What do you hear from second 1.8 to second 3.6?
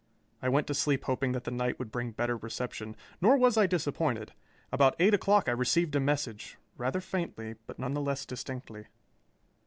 bring better reception, nor was